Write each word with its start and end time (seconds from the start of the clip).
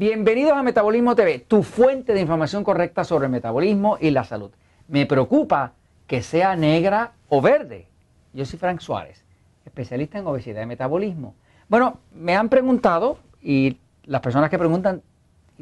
Bienvenidos 0.00 0.54
a 0.54 0.62
Metabolismo 0.62 1.14
TV, 1.14 1.40
tu 1.40 1.62
fuente 1.62 2.14
de 2.14 2.22
información 2.22 2.64
correcta 2.64 3.04
sobre 3.04 3.26
el 3.26 3.32
metabolismo 3.32 3.98
y 4.00 4.08
la 4.08 4.24
salud. 4.24 4.50
Me 4.88 5.04
preocupa 5.04 5.74
que 6.06 6.22
sea 6.22 6.56
negra 6.56 7.12
o 7.28 7.42
verde. 7.42 7.86
Yo 8.32 8.46
soy 8.46 8.58
Frank 8.58 8.80
Suárez, 8.80 9.26
especialista 9.66 10.18
en 10.18 10.26
obesidad 10.26 10.62
y 10.62 10.66
metabolismo. 10.66 11.34
Bueno, 11.68 11.98
me 12.14 12.34
han 12.34 12.48
preguntado 12.48 13.18
y 13.42 13.76
las 14.04 14.22
personas 14.22 14.48
que 14.48 14.58
preguntan, 14.58 15.02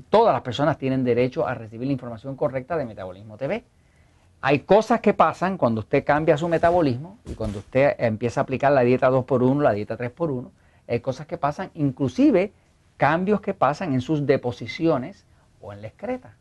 todas 0.09 0.33
las 0.33 0.43
personas 0.43 0.79
tienen 0.79 1.03
derecho 1.03 1.45
a 1.45 1.55
recibir 1.55 1.89
la 1.89 1.95
información 1.95 2.37
correcta 2.37 2.77
de 2.77 2.85
Metabolismo 2.85 3.39
TV. 3.39 3.65
Hay 4.41 4.61
cosas 4.61 5.01
que 5.01 5.15
pasan 5.15 5.59
cuando 5.59 5.81
usted 5.81 6.05
cambia 6.05 6.37
su 6.37 6.47
metabolismo 6.47 7.19
y 7.27 7.35
cuando 7.35 7.59
usted 7.59 7.97
empieza 7.99 8.41
a 8.41 8.45
aplicar 8.45 8.71
la 8.71 8.83
dieta 8.83 9.11
2x1, 9.11 9.63
la 9.63 9.73
dieta 9.73 9.99
3x1. 9.99 10.49
Hay 10.87 11.01
cosas 11.01 11.27
que 11.27 11.39
pasan, 11.39 11.73
inclusive 11.75 12.53
cambios 12.99 13.41
que 13.41 13.55
pasan 13.55 13.95
en 13.95 14.03
sus 14.03 14.27
deposiciones 14.27 15.25
o 15.63 15.73
en 15.73 15.81
la 15.81 15.89
excreta. 15.89 16.35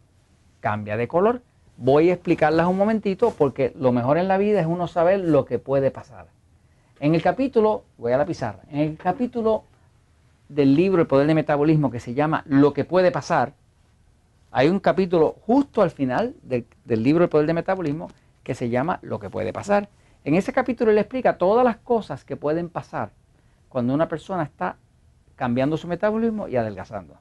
Cambia 0.60 0.98
de 0.98 1.08
color. 1.08 1.42
Voy 1.78 2.10
a 2.10 2.14
explicarlas 2.14 2.68
un 2.68 2.78
momentito 2.78 3.34
porque 3.38 3.72
lo 3.80 3.94
mejor 3.94 4.18
en 4.18 4.28
la 4.28 4.38
vida 4.38 4.60
es 4.60 4.66
uno 4.66 4.88
saber 4.88 5.22
lo 5.22 5.46
que 5.46 5.60
puede 5.60 5.92
pasar. 5.92 6.28
En 7.00 7.14
el 7.16 7.22
capítulo, 7.22 7.84
voy 7.98 8.12
a 8.12 8.18
la 8.18 8.26
pizarra, 8.26 8.64
en 8.72 8.80
el 8.80 8.98
capítulo 8.98 9.64
del 10.50 10.76
libro 10.76 11.02
El 11.02 11.08
Poder 11.08 11.28
del 11.28 11.36
Metabolismo 11.36 11.92
que 11.92 12.00
se 12.00 12.16
llama 12.16 12.44
Lo 12.48 12.74
que 12.74 12.84
puede 12.84 13.12
pasar, 13.12 13.54
hay 14.52 14.70
un 14.70 14.80
capítulo 14.80 15.36
justo 15.46 15.84
al 15.84 15.92
final 15.92 16.34
del, 16.42 16.66
del 16.86 17.04
libro 17.04 17.24
El 17.24 17.30
Poder 17.30 17.46
del 17.46 17.54
Metabolismo 17.54 18.10
que 18.44 18.56
se 18.56 18.70
llama 18.70 18.98
Lo 19.04 19.20
que 19.20 19.30
puede 19.30 19.54
pasar. 19.54 19.90
En 20.24 20.34
ese 20.34 20.54
capítulo 20.54 20.90
él 20.90 20.98
explica 20.98 21.38
todas 21.38 21.64
las 21.64 21.78
cosas 21.78 22.24
que 22.24 22.36
pueden 22.36 22.70
pasar 22.70 23.12
cuando 23.70 23.94
una 23.94 24.08
persona 24.08 24.42
está 24.44 24.78
cambiando 25.38 25.78
su 25.78 25.88
metabolismo 25.88 26.50
y 26.50 26.58
adelgazando. 26.58 27.16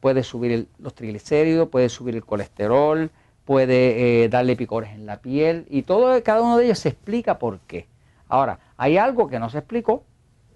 Puede 0.00 0.24
subir 0.24 0.68
los 0.78 0.94
triglicéridos, 0.94 1.68
puede 1.68 1.88
subir 1.88 2.16
el 2.16 2.24
colesterol, 2.24 3.10
puede 3.44 4.24
eh, 4.24 4.28
darle 4.28 4.56
picores 4.56 4.90
en 4.90 5.06
la 5.06 5.20
piel 5.20 5.66
y 5.70 5.82
todo 5.82 6.20
cada 6.24 6.42
uno 6.42 6.56
de 6.56 6.64
ellos 6.64 6.80
se 6.80 6.88
explica 6.88 7.38
por 7.38 7.60
qué. 7.60 7.86
Ahora, 8.26 8.58
hay 8.76 8.96
algo 8.96 9.28
que 9.28 9.38
no 9.38 9.50
se 9.50 9.58
explicó, 9.58 10.02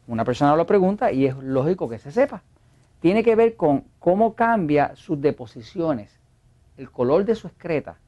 una 0.09 0.25
persona 0.25 0.57
lo 0.57 0.67
pregunta 0.67 1.13
y 1.13 1.27
es 1.27 1.37
lógico 1.37 1.89
que 1.89 1.99
se 1.99 2.11
sepa. 2.11 2.43
Tiene 3.01 3.23
que 3.23 3.37
ver 3.37 3.55
con 3.55 3.85
cómo 3.99 4.35
cambia 4.35 4.97
sus 4.97 5.21
deposiciones, 5.21 6.19
el 6.77 6.91
color 6.91 7.25
de 7.25 7.35
su 7.35 7.47
excreta, 7.47 7.99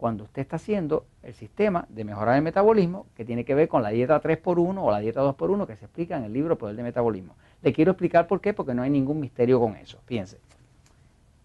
cuando 0.00 0.24
usted 0.24 0.40
está 0.40 0.56
haciendo 0.56 1.04
el 1.22 1.34
sistema 1.34 1.84
de 1.90 2.04
mejorar 2.04 2.36
el 2.36 2.42
metabolismo, 2.42 3.04
que 3.14 3.26
tiene 3.26 3.44
que 3.44 3.54
ver 3.54 3.68
con 3.68 3.82
la 3.82 3.90
dieta 3.90 4.18
3x1 4.18 4.78
o 4.82 4.90
la 4.90 4.98
dieta 4.98 5.20
2x1 5.22 5.66
que 5.66 5.76
se 5.76 5.84
explica 5.84 6.16
en 6.16 6.24
el 6.24 6.32
libro 6.32 6.56
Poder 6.56 6.74
de 6.74 6.82
Metabolismo. 6.82 7.34
Le 7.60 7.74
quiero 7.74 7.92
explicar 7.92 8.26
por 8.26 8.40
qué, 8.40 8.54
porque 8.54 8.72
no 8.72 8.80
hay 8.80 8.88
ningún 8.88 9.20
misterio 9.20 9.60
con 9.60 9.76
eso. 9.76 9.98
Fíjense, 10.06 10.40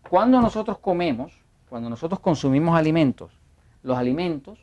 cuando 0.09 0.39
nosotros 0.39 0.77
comemos, 0.77 1.33
cuando 1.67 1.89
nosotros 1.89 2.21
consumimos 2.21 2.77
alimentos, 2.77 3.37
los 3.83 3.97
alimentos, 3.97 4.57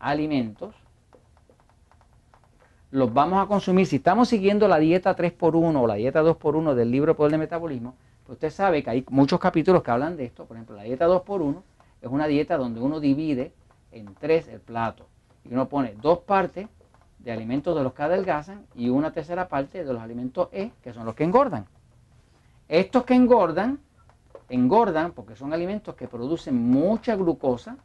alimentos, 0.00 0.74
los 2.90 3.14
vamos 3.14 3.40
a 3.40 3.46
consumir. 3.46 3.86
Si 3.86 3.96
estamos 3.96 4.28
siguiendo 4.28 4.66
la 4.66 4.80
dieta 4.80 5.14
3x1 5.14 5.80
o 5.80 5.86
la 5.86 5.94
dieta 5.94 6.24
2x1 6.24 6.74
del 6.74 6.90
libro 6.90 7.14
Poder 7.14 7.30
de 7.30 7.38
Metabolismo, 7.38 7.94
pues 8.26 8.34
usted 8.34 8.50
sabe 8.50 8.82
que 8.82 8.90
hay 8.90 9.04
muchos 9.10 9.38
capítulos 9.38 9.84
que 9.84 9.92
hablan 9.92 10.16
de 10.16 10.24
esto. 10.24 10.44
Por 10.44 10.56
ejemplo, 10.56 10.74
la 10.74 10.82
dieta 10.82 11.06
2x1 11.06 11.62
es 12.02 12.10
una 12.10 12.26
dieta 12.26 12.58
donde 12.58 12.80
uno 12.80 13.00
divide 13.00 13.54
en 13.92 14.14
tres 14.16 14.48
el 14.48 14.60
plato 14.60 15.06
y 15.44 15.52
uno 15.52 15.68
pone 15.68 15.94
dos 15.94 16.18
partes 16.18 16.68
de 17.20 17.32
alimentos 17.32 17.76
de 17.76 17.84
los 17.84 17.94
que 17.94 18.02
adelgazan 18.02 18.66
y 18.74 18.88
una 18.88 19.12
tercera 19.12 19.48
parte 19.48 19.84
de 19.84 19.92
los 19.92 20.02
alimentos 20.02 20.48
E, 20.50 20.72
que 20.82 20.92
son 20.92 21.06
los 21.06 21.14
que 21.14 21.22
engordan. 21.22 21.66
Estos 22.68 23.04
que 23.04 23.14
engordan, 23.14 23.78
engordan 24.48 25.12
porque 25.12 25.36
son 25.36 25.52
alimentos 25.52 25.94
que 25.94 26.08
producen 26.08 26.56
mucha 26.56 27.14
glucosa, 27.14 27.76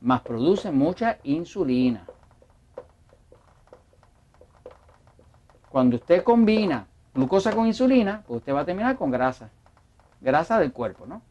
más 0.00 0.22
producen 0.22 0.76
mucha 0.76 1.18
insulina. 1.22 2.04
Cuando 5.70 5.96
usted 5.96 6.24
combina 6.24 6.88
glucosa 7.14 7.54
con 7.54 7.68
insulina, 7.68 8.24
pues 8.26 8.38
usted 8.38 8.52
va 8.52 8.60
a 8.60 8.64
terminar 8.64 8.96
con 8.96 9.12
grasa, 9.12 9.50
grasa 10.20 10.58
del 10.58 10.72
cuerpo, 10.72 11.06
¿no? 11.06 11.22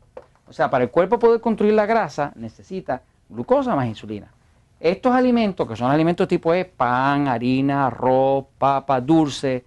O 0.48 0.54
sea, 0.54 0.70
para 0.70 0.84
el 0.84 0.90
cuerpo 0.90 1.20
poder 1.20 1.42
construir 1.42 1.74
la 1.74 1.86
grasa 1.86 2.32
necesita 2.36 3.02
glucosa 3.30 3.76
más 3.76 3.88
insulina. 3.88 4.32
Estos 4.80 5.14
alimentos, 5.16 5.68
que 5.68 5.76
son 5.76 5.90
alimentos 5.90 6.28
tipo 6.28 6.54
E, 6.54 6.66
pan, 6.66 7.28
harina, 7.28 7.88
arroz, 7.88 8.46
papa, 8.58 9.00
dulce, 9.00 9.64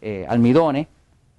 eh, 0.00 0.24
almidones, 0.28 0.86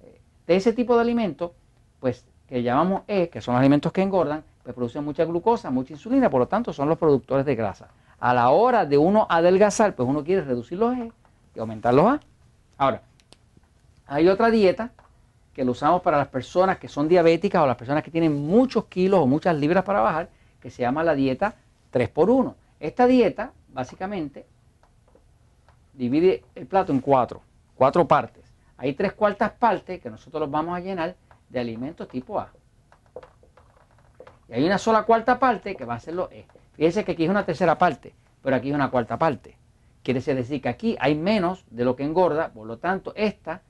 eh, 0.02 0.20
de 0.46 0.56
ese 0.56 0.72
tipo 0.74 0.94
de 0.94 1.00
alimentos, 1.00 1.52
pues 1.98 2.26
que 2.46 2.62
llamamos 2.62 3.02
E, 3.08 3.30
que 3.30 3.40
son 3.40 3.56
alimentos 3.56 3.90
que 3.90 4.02
engordan, 4.02 4.44
pues 4.62 4.74
producen 4.74 5.04
mucha 5.04 5.24
glucosa, 5.24 5.70
mucha 5.70 5.94
insulina, 5.94 6.28
por 6.28 6.40
lo 6.40 6.46
tanto 6.46 6.72
son 6.72 6.88
los 6.88 6.98
productores 6.98 7.46
de 7.46 7.54
grasa. 7.54 7.88
A 8.20 8.34
la 8.34 8.50
hora 8.50 8.84
de 8.84 8.98
uno 8.98 9.26
adelgazar, 9.28 9.94
pues 9.94 10.06
uno 10.08 10.22
quiere 10.22 10.42
reducir 10.42 10.78
los 10.78 10.94
E 10.96 11.10
y 11.54 11.58
aumentar 11.58 11.94
los 11.94 12.06
A. 12.06 12.20
Ahora, 12.76 13.02
hay 14.06 14.28
otra 14.28 14.50
dieta 14.50 14.92
que 15.52 15.64
lo 15.64 15.72
usamos 15.72 16.02
para 16.02 16.18
las 16.18 16.28
personas 16.28 16.78
que 16.78 16.88
son 16.88 17.08
diabéticas 17.08 17.62
o 17.62 17.66
las 17.66 17.76
personas 17.76 18.02
que 18.02 18.10
tienen 18.10 18.34
muchos 18.34 18.86
kilos 18.86 19.20
o 19.20 19.26
muchas 19.26 19.54
libras 19.56 19.84
para 19.84 20.00
bajar, 20.00 20.30
que 20.60 20.70
se 20.70 20.82
llama 20.82 21.04
la 21.04 21.14
dieta 21.14 21.56
3x1. 21.92 22.54
Esta 22.80 23.06
dieta, 23.06 23.52
básicamente, 23.68 24.46
divide 25.92 26.44
el 26.54 26.66
plato 26.66 26.92
en 26.92 27.00
cuatro, 27.00 27.42
cuatro 27.76 28.06
partes. 28.08 28.42
Hay 28.78 28.94
tres 28.94 29.12
cuartas 29.12 29.52
partes 29.52 30.00
que 30.00 30.10
nosotros 30.10 30.40
los 30.40 30.50
vamos 30.50 30.76
a 30.76 30.80
llenar 30.80 31.14
de 31.48 31.60
alimentos 31.60 32.08
tipo 32.08 32.40
A. 32.40 32.50
Y 34.48 34.54
hay 34.54 34.64
una 34.64 34.78
sola 34.78 35.04
cuarta 35.04 35.38
parte 35.38 35.76
que 35.76 35.84
va 35.84 35.94
a 35.94 36.00
ser 36.00 36.14
lo 36.14 36.30
E. 36.30 36.46
Fíjense 36.74 37.04
que 37.04 37.12
aquí 37.12 37.24
es 37.24 37.30
una 37.30 37.44
tercera 37.44 37.78
parte, 37.78 38.14
pero 38.42 38.56
aquí 38.56 38.70
es 38.70 38.74
una 38.74 38.90
cuarta 38.90 39.18
parte. 39.18 39.56
Quiere 40.02 40.20
decir 40.20 40.60
que 40.60 40.68
aquí 40.68 40.96
hay 40.98 41.14
menos 41.14 41.64
de 41.70 41.84
lo 41.84 41.94
que 41.94 42.02
engorda, 42.02 42.48
por 42.52 42.66
lo 42.66 42.78
tanto, 42.78 43.12
esta 43.14 43.62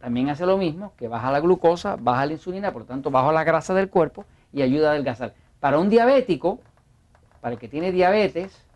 también 0.00 0.30
hace 0.30 0.46
lo 0.46 0.56
mismo, 0.56 0.92
que 0.96 1.08
baja 1.08 1.30
la 1.30 1.40
glucosa, 1.40 1.96
baja 1.96 2.26
la 2.26 2.32
insulina, 2.32 2.72
por 2.72 2.82
lo 2.82 2.86
tanto 2.86 3.10
baja 3.10 3.30
la 3.32 3.44
grasa 3.44 3.74
del 3.74 3.90
cuerpo 3.90 4.24
y 4.52 4.62
ayuda 4.62 4.88
a 4.88 4.92
adelgazar. 4.92 5.34
Para 5.60 5.78
un 5.78 5.90
diabético, 5.90 6.60
para 7.40 7.52
el 7.52 7.60
que 7.60 7.68
tiene 7.68 7.92
diabetes, 7.92 8.66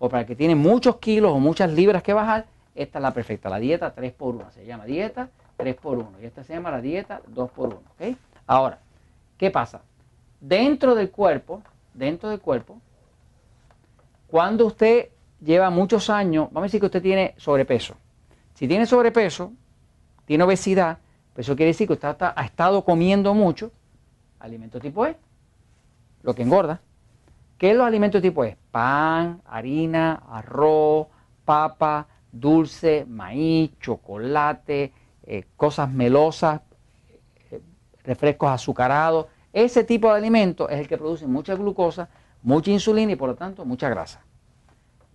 o 0.00 0.08
para 0.08 0.22
el 0.22 0.26
que 0.26 0.34
tiene 0.34 0.56
muchos 0.56 0.96
kilos 0.96 1.32
o 1.32 1.38
muchas 1.38 1.72
libras 1.72 2.02
que 2.02 2.12
bajar, 2.12 2.46
esta 2.74 2.98
es 2.98 3.02
la 3.02 3.12
perfecta, 3.12 3.48
la 3.48 3.58
dieta 3.58 3.94
3x1. 3.94 4.50
Se 4.50 4.66
llama 4.66 4.84
dieta 4.84 5.30
3x1 5.56 6.06
y 6.20 6.26
esta 6.26 6.42
se 6.42 6.52
llama 6.52 6.72
la 6.72 6.80
dieta 6.80 7.22
2x1. 7.32 8.16
Ahora, 8.46 8.80
¿qué 9.38 9.50
pasa? 9.52 9.82
Dentro 10.40 10.96
del 10.96 11.10
cuerpo, 11.10 11.62
dentro 11.94 12.28
del 12.28 12.40
cuerpo, 12.40 12.80
cuando 14.26 14.66
usted 14.66 15.10
lleva 15.40 15.70
muchos 15.70 16.10
años, 16.10 16.48
vamos 16.50 16.64
a 16.64 16.66
decir 16.66 16.80
que 16.80 16.86
usted 16.86 17.02
tiene 17.02 17.34
sobrepeso. 17.36 17.94
Si 18.54 18.66
tiene 18.66 18.84
sobrepeso, 18.86 19.52
tiene 20.24 20.44
obesidad, 20.44 20.98
pues 21.32 21.46
eso 21.46 21.56
quiere 21.56 21.72
decir 21.72 21.86
que 21.86 21.94
usted 21.94 22.16
ha 22.20 22.44
estado 22.44 22.84
comiendo 22.84 23.34
mucho 23.34 23.70
alimento 24.40 24.78
tipo 24.78 25.06
E, 25.06 25.16
lo 26.22 26.34
que 26.34 26.42
engorda. 26.42 26.80
¿Qué 27.58 27.70
es 27.70 27.76
los 27.76 27.86
alimentos 27.86 28.20
tipo 28.20 28.44
E? 28.44 28.56
Pan, 28.70 29.40
harina, 29.46 30.22
arroz, 30.30 31.06
papa, 31.44 32.06
dulce, 32.30 33.06
maíz, 33.08 33.72
chocolate, 33.80 34.92
eh, 35.22 35.44
cosas 35.56 35.90
melosas, 35.90 36.60
eh, 37.50 37.60
refrescos 38.04 38.50
azucarados. 38.50 39.26
Ese 39.52 39.84
tipo 39.84 40.10
de 40.10 40.18
alimento 40.18 40.68
es 40.68 40.80
el 40.80 40.88
que 40.88 40.98
produce 40.98 41.26
mucha 41.26 41.54
glucosa, 41.54 42.08
mucha 42.42 42.70
insulina 42.70 43.12
y 43.12 43.16
por 43.16 43.30
lo 43.30 43.34
tanto 43.34 43.64
mucha 43.64 43.88
grasa. 43.88 44.20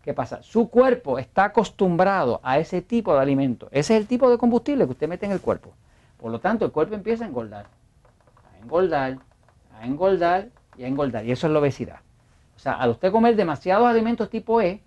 ¿Qué 0.10 0.16
pasa? 0.16 0.42
Su 0.42 0.72
cuerpo 0.72 1.20
está 1.20 1.44
acostumbrado 1.44 2.40
a 2.42 2.58
ese 2.58 2.82
tipo 2.82 3.14
de 3.14 3.20
alimento. 3.20 3.68
Ese 3.70 3.94
es 3.94 4.02
el 4.02 4.08
tipo 4.08 4.28
de 4.28 4.40
combustible 4.40 4.86
que 4.86 4.94
usted 4.94 5.08
mete 5.08 5.28
en 5.28 5.32
el 5.32 5.40
cuerpo. 5.40 5.70
Por 6.18 6.32
lo 6.32 6.40
tanto, 6.40 6.66
el 6.66 6.72
cuerpo 6.72 6.96
empieza 6.96 7.26
a 7.26 7.28
engordar, 7.28 7.68
a 8.52 8.58
engordar, 8.58 9.20
a 9.80 9.86
engordar 9.86 10.48
y 10.76 10.84
a 10.84 10.88
engordar. 10.88 11.24
Y 11.28 11.32
eso 11.32 11.46
es 11.46 11.54
la 11.54 11.60
obesidad. 11.60 12.00
O 12.56 12.60
sea, 12.60 12.74
al 12.74 12.90
usted 12.90 13.12
comer 13.12 13.36
demasiados 13.36 13.86
alimentos 13.86 14.32
tipo 14.32 14.60
E, 14.64 14.82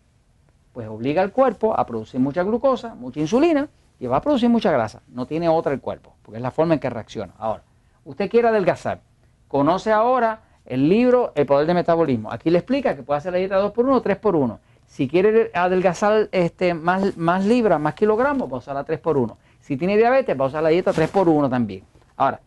pues 0.73 0.89
obliga 0.89 1.23
al 1.23 1.31
cuerpo 1.31 1.79
a 1.79 1.87
producir 1.87 2.19
mucha 2.19 2.43
glucosa, 2.43 2.97
mucha 2.97 3.21
insulina 3.21 3.69
y 4.01 4.09
va 4.09 4.17
a 4.17 4.21
producir 4.21 4.49
mucha 4.49 4.73
grasa. 4.73 5.03
No 5.07 5.27
tiene 5.27 5.49
otra 5.49 5.73
el 5.73 5.81
cuerpo, 5.81 6.17
porque 6.23 6.39
es 6.39 6.43
la 6.43 6.51
forma 6.51 6.75
en 6.75 6.81
que 6.81 6.91
reacciona. 6.91 7.33
Ahora, 7.39 7.63
usted 8.05 8.29
quiere 8.29 8.49
adelgazar. 8.49 9.03
Conoce 9.47 9.93
ahora 9.93 10.41
el 10.65 10.89
libro 10.89 11.31
El 11.37 11.47
Poder 11.47 11.69
del 11.69 11.77
Metabolismo. 11.77 12.33
Aquí 12.33 12.51
le 12.51 12.59
explica 12.59 12.97
que 12.97 13.05
puede 13.05 13.19
hacer 13.19 13.31
la 13.31 13.39
dieta 13.39 13.63
2x1 13.63 13.97
o 13.97 14.03
3x1. 14.03 14.59
Si 14.93 15.09
quiere 15.09 15.51
adelgazar 15.55 16.29
este, 16.33 16.75
más, 16.75 17.17
más 17.17 17.47
libras, 17.47 17.81
más 17.81 17.95
kilogramos, 17.95 18.47
va 18.53 18.57
a 18.57 18.59
usar 18.59 18.75
la 18.75 18.85
3x1. 18.85 19.37
Si 19.59 19.79
tiene 19.79 19.97
diabetes, 19.97 20.39
va 20.39 20.45
a 20.45 20.49
usar 20.49 20.63
la 20.63 20.69
dieta 20.69 20.93
3x1 20.93 21.49
también. 21.49 21.83
Ahora, 22.15 22.41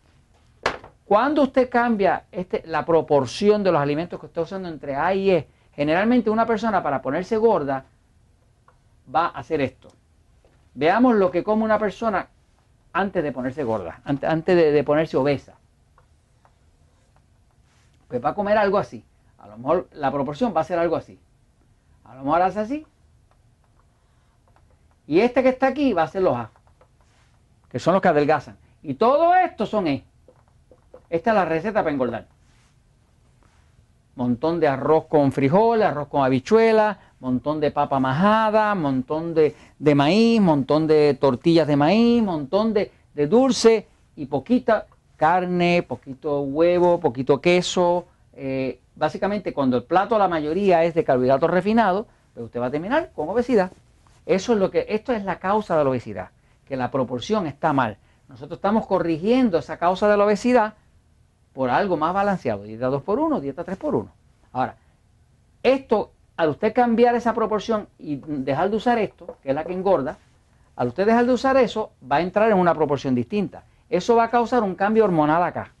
cuando 1.04 1.42
usted 1.42 1.68
cambia 1.68 2.26
este, 2.30 2.62
la 2.66 2.86
proporción 2.86 3.64
de 3.64 3.72
los 3.72 3.80
alimentos 3.80 4.20
que 4.20 4.26
está 4.26 4.42
usando 4.42 4.68
entre 4.68 4.94
A 4.94 5.12
y 5.12 5.32
E, 5.32 5.48
generalmente 5.72 6.30
una 6.30 6.46
persona 6.46 6.84
para 6.84 7.02
ponerse 7.02 7.36
gorda 7.36 7.84
va 9.12 9.26
a 9.26 9.40
hacer 9.40 9.60
esto. 9.60 9.88
Veamos 10.72 11.16
lo 11.16 11.32
que 11.32 11.42
come 11.42 11.64
una 11.64 11.80
persona 11.80 12.28
antes 12.92 13.24
de 13.24 13.32
ponerse 13.32 13.64
gorda, 13.64 14.02
antes, 14.04 14.56
de, 14.56 14.84
ponerse 14.84 15.16
obesa. 15.16 15.54
Pues 18.06 18.24
va 18.24 18.28
a 18.28 18.34
comer 18.36 18.56
algo 18.56 18.78
así. 18.78 19.04
A 19.38 19.48
lo 19.48 19.58
mejor 19.58 19.88
la 19.94 20.12
proporción 20.12 20.54
va 20.56 20.60
a 20.60 20.64
ser 20.64 20.78
algo 20.78 20.94
así. 20.94 21.18
A 22.08 22.14
lo 22.14 22.24
mejor 22.24 22.42
hace 22.42 22.60
así. 22.60 22.86
Y 25.06 25.20
este 25.20 25.42
que 25.42 25.50
está 25.50 25.68
aquí 25.68 25.92
va 25.92 26.02
a 26.02 26.08
ser 26.08 26.22
los 26.22 26.36
A, 26.36 26.50
que 27.70 27.78
son 27.78 27.92
los 27.94 28.02
que 28.02 28.08
adelgazan. 28.08 28.56
Y 28.82 28.94
todo 28.94 29.34
esto 29.34 29.66
son 29.66 29.86
E. 29.86 30.04
Esta 31.08 31.30
es 31.30 31.34
la 31.36 31.44
receta 31.44 31.80
para 31.80 31.92
engordar. 31.92 32.26
Montón 34.16 34.60
de 34.60 34.66
arroz 34.66 35.06
con 35.06 35.30
frijoles, 35.30 35.86
arroz 35.86 36.08
con 36.08 36.24
habichuelas, 36.24 36.96
montón 37.20 37.60
de 37.60 37.70
papa 37.70 38.00
majada, 38.00 38.74
montón 38.74 39.34
de, 39.34 39.54
maíz, 39.94 40.40
montón 40.40 40.86
de 40.86 41.14
tortillas 41.14 41.66
de 41.66 41.76
maíz, 41.76 42.22
montón 42.22 42.72
de, 42.72 42.90
dulce 43.28 43.86
y 44.16 44.26
poquita 44.26 44.86
carne, 45.16 45.82
poquito 45.82 46.40
huevo, 46.40 46.98
poquito 46.98 47.40
queso. 47.40 48.06
Eh, 48.32 48.80
básicamente 48.96 49.52
cuando 49.52 49.76
el 49.76 49.84
plato 49.84 50.18
la 50.18 50.28
mayoría 50.28 50.82
es 50.84 50.94
de 50.94 51.04
carbohidratos 51.04 51.50
refinados, 51.50 52.06
pues 52.34 52.46
usted 52.46 52.60
va 52.60 52.66
a 52.66 52.70
terminar 52.70 53.12
con 53.14 53.28
obesidad. 53.28 53.70
Eso 54.24 54.54
es 54.54 54.58
lo 54.58 54.70
que, 54.70 54.86
esto 54.88 55.12
es 55.12 55.24
la 55.24 55.38
causa 55.38 55.78
de 55.78 55.84
la 55.84 55.90
obesidad, 55.90 56.30
que 56.66 56.76
la 56.76 56.90
proporción 56.90 57.46
está 57.46 57.72
mal. 57.72 57.98
Nosotros 58.28 58.58
estamos 58.58 58.86
corrigiendo 58.86 59.58
esa 59.58 59.76
causa 59.76 60.08
de 60.08 60.16
la 60.16 60.24
obesidad 60.24 60.74
por 61.52 61.70
algo 61.70 61.96
más 61.96 62.12
balanceado, 62.12 62.64
dieta 62.64 62.88
2 62.88 63.02
por 63.02 63.20
1 63.20 63.40
dieta 63.40 63.64
3 63.64 63.78
por 63.78 63.94
1 63.94 64.10
Ahora, 64.52 64.76
esto 65.62 66.12
al 66.36 66.50
usted 66.50 66.74
cambiar 66.74 67.14
esa 67.14 67.32
proporción 67.34 67.88
y 67.98 68.16
dejar 68.16 68.70
de 68.70 68.76
usar 68.76 68.98
esto, 68.98 69.38
que 69.42 69.50
es 69.50 69.54
la 69.54 69.64
que 69.64 69.72
engorda, 69.72 70.18
al 70.76 70.88
usted 70.88 71.06
dejar 71.06 71.24
de 71.24 71.32
usar 71.32 71.56
eso, 71.56 71.92
va 72.10 72.16
a 72.16 72.20
entrar 72.20 72.50
en 72.50 72.58
una 72.58 72.74
proporción 72.74 73.14
distinta. 73.14 73.64
Eso 73.88 74.16
va 74.16 74.24
a 74.24 74.30
causar 74.30 74.62
un 74.62 74.74
cambio 74.74 75.04
hormonal 75.04 75.42
acá. 75.42 75.72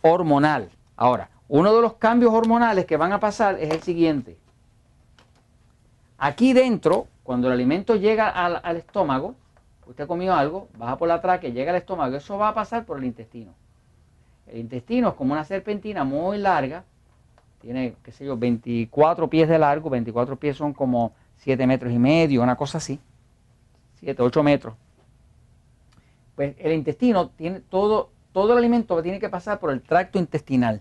Hormonal. 0.00 0.70
Ahora, 0.96 1.28
uno 1.52 1.74
de 1.74 1.82
los 1.82 1.94
cambios 1.94 2.32
hormonales 2.32 2.86
que 2.86 2.96
van 2.96 3.12
a 3.12 3.20
pasar 3.20 3.60
es 3.60 3.70
el 3.70 3.82
siguiente. 3.82 4.38
Aquí 6.16 6.54
dentro, 6.54 7.08
cuando 7.22 7.48
el 7.48 7.52
alimento 7.52 7.94
llega 7.96 8.30
al, 8.30 8.76
estómago, 8.78 9.34
usted 9.86 10.06
comió 10.06 10.34
algo, 10.34 10.68
baja 10.78 10.96
por 10.96 11.08
la 11.08 11.20
tráquea, 11.20 11.50
llega 11.50 11.72
al 11.72 11.76
estómago, 11.76 12.16
eso 12.16 12.38
va 12.38 12.48
a 12.48 12.54
pasar 12.54 12.86
por 12.86 12.96
el 12.96 13.04
intestino. 13.04 13.52
El 14.46 14.60
intestino 14.60 15.10
es 15.10 15.14
como 15.14 15.34
una 15.34 15.44
serpentina 15.44 16.04
muy 16.04 16.38
larga 16.38 16.84
tiene, 17.60 17.96
qué 18.02 18.12
sé 18.12 18.24
yo, 18.24 18.38
24 18.38 19.28
pies 19.28 19.46
de 19.46 19.58
largo, 19.58 19.90
24 19.90 20.36
pies 20.36 20.56
son 20.56 20.72
como 20.72 21.12
7 21.36 21.66
metros 21.66 21.92
y 21.92 21.98
medio, 21.98 22.42
una 22.42 22.56
cosa 22.56 22.78
así, 22.78 22.98
7, 24.00 24.22
8 24.22 24.42
metros. 24.42 24.74
Pues 26.34 26.56
el 26.58 26.72
intestino 26.72 27.28
tiene 27.28 27.60
todo, 27.60 28.10
todo 28.32 28.52
el 28.52 28.58
alimento 28.58 29.02
tiene 29.02 29.20
que 29.20 29.28
pasar 29.28 29.60
por 29.60 29.70
el 29.70 29.82
tracto 29.82 30.18
intestinal. 30.18 30.80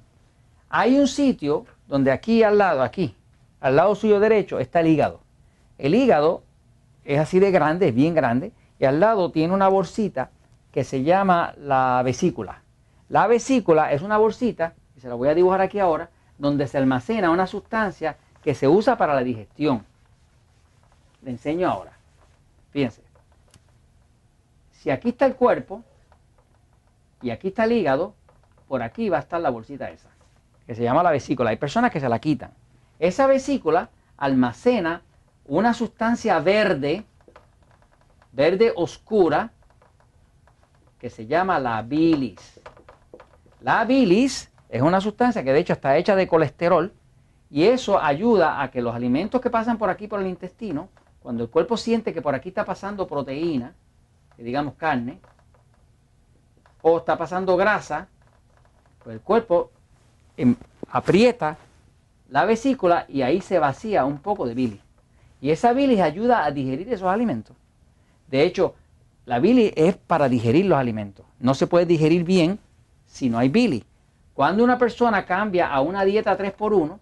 Hay 0.74 0.98
un 0.98 1.08
sitio 1.10 1.66
donde 1.86 2.12
aquí 2.12 2.44
al 2.44 2.58
lado, 2.58 2.82
aquí, 2.82 3.14
al 3.60 3.76
lado 3.76 3.94
suyo 3.94 4.22
derecho, 4.22 4.58
está 4.58 4.80
el 4.80 4.88
hígado. 4.88 5.20
El 5.78 5.94
hígado 5.94 6.44
es 7.04 7.20
así 7.20 7.40
de 7.42 7.52
grande, 7.52 7.90
es 7.90 7.94
bien 7.94 8.16
grande, 8.16 8.54
y 8.80 8.86
al 8.86 9.02
lado 9.02 9.32
tiene 9.32 9.54
una 9.54 9.68
bolsita 9.68 10.32
que 10.72 10.86
se 10.86 11.04
llama 11.04 11.54
la 11.58 12.02
vesícula. 12.06 12.64
La 13.10 13.28
vesícula 13.28 13.92
es 13.92 14.02
una 14.02 14.18
bolsita, 14.18 14.74
y 14.96 15.02
se 15.02 15.10
la 15.10 15.16
voy 15.16 15.28
a 15.28 15.36
dibujar 15.36 15.60
aquí 15.60 15.78
ahora, 15.78 16.10
donde 16.38 16.66
se 16.68 16.78
almacena 16.78 17.32
una 17.32 17.48
sustancia 17.48 18.16
que 18.42 18.56
se 18.56 18.70
usa 18.70 18.98
para 18.98 19.14
la 19.14 19.26
digestión. 19.26 19.84
Le 21.22 21.32
enseño 21.32 21.70
ahora. 21.70 21.92
Fíjense. 22.70 23.04
Si 24.72 24.90
aquí 24.90 25.10
está 25.10 25.26
el 25.26 25.36
cuerpo 25.36 25.84
y 27.22 27.30
aquí 27.30 27.50
está 27.50 27.66
el 27.66 27.74
hígado, 27.74 28.16
por 28.70 28.82
aquí 28.82 29.10
va 29.10 29.18
a 29.18 29.20
estar 29.20 29.42
la 29.42 29.50
bolsita 29.50 29.92
esa, 29.92 30.08
que 30.72 30.76
se 30.76 30.84
llama 30.84 31.04
la 31.04 31.12
vesícula. 31.12 31.50
Hay 31.50 31.58
personas 31.58 31.92
que 31.92 32.00
se 32.00 32.08
la 32.08 32.20
quitan. 32.20 32.54
Esa 32.98 33.28
vesícula 33.28 33.90
almacena 34.16 35.02
una 35.44 35.74
sustancia 35.74 36.40
verde, 36.40 37.04
verde 38.32 38.72
oscura, 38.78 39.52
que 40.98 41.10
se 41.10 41.28
llama 41.28 41.60
la 41.60 41.82
bilis. 41.82 42.62
La 43.60 43.84
bilis 43.84 44.50
es 44.70 44.82
una 44.82 45.02
sustancia 45.02 45.44
que 45.44 45.52
de 45.52 45.60
hecho 45.60 45.74
está 45.74 45.98
hecha 45.98 46.16
de 46.16 46.26
colesterol 46.26 46.94
y 47.50 47.66
eso 47.66 48.02
ayuda 48.02 48.62
a 48.62 48.72
que 48.72 48.82
los 48.82 48.96
alimentos 48.96 49.42
que 49.42 49.50
pasan 49.50 49.78
por 49.78 49.90
aquí 49.90 50.08
por 50.08 50.22
el 50.22 50.28
intestino, 50.28 50.88
cuando 51.22 51.44
el 51.44 51.50
cuerpo 51.50 51.76
siente 51.76 52.14
que 52.14 52.22
por 52.22 52.34
aquí 52.34 52.48
está 52.48 52.64
pasando 52.64 53.08
proteína, 53.08 53.76
digamos 54.38 54.76
carne, 54.76 55.20
o 56.82 57.00
está 57.00 57.18
pasando 57.18 57.58
grasa, 57.58 58.08
pues 59.04 59.16
el 59.16 59.22
cuerpo 59.22 59.72
aprieta 60.90 61.58
la 62.30 62.46
vesícula 62.46 63.06
y 63.08 63.22
ahí 63.22 63.42
se 63.42 63.60
vacía 63.60 64.06
un 64.06 64.20
poco 64.20 64.46
de 64.46 64.54
bilis. 64.54 64.82
Y 65.42 65.50
esa 65.50 65.74
bilis 65.74 66.00
ayuda 66.00 66.46
a 66.46 66.52
digerir 66.52 66.92
esos 66.92 67.08
alimentos. 67.08 67.56
De 68.28 68.44
hecho, 68.44 68.76
la 69.26 69.40
bilis 69.40 69.74
es 69.76 69.96
para 69.98 70.30
digerir 70.30 70.66
los 70.66 70.78
alimentos. 70.78 71.26
No 71.40 71.54
se 71.54 71.68
puede 71.68 71.86
digerir 71.86 72.24
bien 72.24 72.60
si 73.06 73.30
no 73.30 73.38
hay 73.38 73.50
bilis. 73.50 73.84
Cuando 74.34 74.64
una 74.64 74.78
persona 74.78 75.26
cambia 75.26 75.68
a 75.68 75.82
una 75.82 76.06
dieta 76.06 76.38
3x1, 76.38 76.98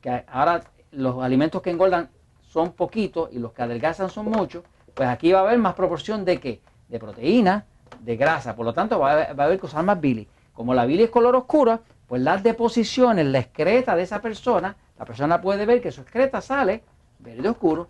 que 0.00 0.24
ahora 0.28 0.62
los 0.92 1.22
alimentos 1.22 1.62
que 1.62 1.70
engordan 1.70 2.10
son 2.42 2.72
poquitos 2.72 3.30
y 3.32 3.38
los 3.38 3.52
que 3.52 3.62
adelgazan 3.62 4.10
son 4.10 4.26
muchos, 4.26 4.62
pues 4.92 5.08
aquí 5.08 5.32
va 5.32 5.40
a 5.40 5.42
haber 5.42 5.58
más 5.58 5.74
proporción 5.74 6.24
de 6.24 6.38
qué? 6.38 6.60
De 6.88 6.98
proteína, 6.98 7.64
de 8.00 8.16
grasa. 8.16 8.54
Por 8.54 8.66
lo 8.66 8.74
tanto, 8.74 8.98
va 8.98 9.22
a 9.22 9.30
haber, 9.30 9.58
cosas 9.58 9.82
más 9.82 10.00
bilis. 10.00 10.28
Como 10.54 10.72
la 10.72 10.86
bilis 10.86 11.06
es 11.06 11.10
color 11.10 11.34
oscura, 11.36 11.80
pues 12.06 12.22
las 12.22 12.42
deposiciones, 12.42 13.26
la 13.26 13.40
excreta 13.40 13.96
de 13.96 14.02
esa 14.02 14.20
persona, 14.20 14.76
la 14.98 15.04
persona 15.04 15.40
puede 15.40 15.66
ver 15.66 15.82
que 15.82 15.92
su 15.92 16.02
excreta 16.02 16.40
sale 16.40 16.82
verde 17.18 17.48
oscuro. 17.48 17.88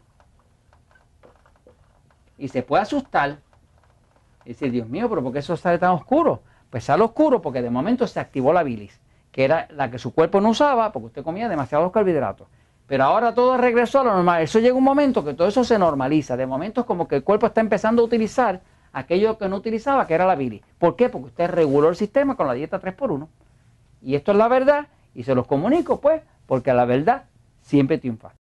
Y 2.38 2.48
se 2.48 2.62
puede 2.62 2.82
asustar. 2.82 3.38
Y 4.44 4.50
decir, 4.50 4.72
Dios 4.72 4.88
mío, 4.88 5.08
pero 5.08 5.22
¿por 5.22 5.32
qué 5.32 5.38
eso 5.40 5.56
sale 5.56 5.78
tan 5.78 5.90
oscuro? 5.90 6.42
Pues 6.70 6.84
sale 6.84 7.04
oscuro 7.04 7.40
porque 7.40 7.62
de 7.62 7.70
momento 7.70 8.06
se 8.06 8.18
activó 8.18 8.52
la 8.52 8.62
bilis, 8.62 9.00
que 9.30 9.44
era 9.44 9.68
la 9.70 9.90
que 9.90 9.98
su 9.98 10.14
cuerpo 10.14 10.40
no 10.40 10.50
usaba 10.50 10.90
porque 10.90 11.06
usted 11.06 11.22
comía 11.22 11.48
demasiados 11.48 11.92
carbohidratos. 11.92 12.48
Pero 12.86 13.04
ahora 13.04 13.34
todo 13.34 13.56
regresó 13.56 14.00
a 14.00 14.04
lo 14.04 14.12
normal. 14.12 14.42
Eso 14.42 14.58
llega 14.58 14.74
un 14.74 14.84
momento 14.84 15.24
que 15.24 15.34
todo 15.34 15.48
eso 15.48 15.64
se 15.64 15.78
normaliza. 15.78 16.36
De 16.36 16.46
momento 16.46 16.82
es 16.82 16.86
como 16.86 17.08
que 17.08 17.16
el 17.16 17.24
cuerpo 17.24 17.46
está 17.46 17.60
empezando 17.60 18.02
a 18.02 18.04
utilizar 18.04 18.60
aquello 18.94 19.36
que 19.36 19.48
no 19.48 19.56
utilizaba, 19.56 20.06
que 20.06 20.14
era 20.14 20.26
la 20.26 20.36
bilis. 20.36 20.62
¿Por 20.78 20.96
qué? 20.96 21.08
Porque 21.10 21.26
usted 21.26 21.50
reguló 21.50 21.88
el 21.88 21.96
sistema 21.96 22.36
con 22.36 22.46
la 22.46 22.54
dieta 22.54 22.80
3x1. 22.80 23.28
Y 24.00 24.14
esto 24.14 24.32
es 24.32 24.38
la 24.38 24.48
verdad 24.48 24.86
y 25.14 25.24
se 25.24 25.34
los 25.34 25.46
comunico 25.46 26.00
pues, 26.00 26.22
porque 26.46 26.72
la 26.72 26.84
verdad 26.84 27.24
siempre 27.62 27.98
triunfa. 27.98 28.32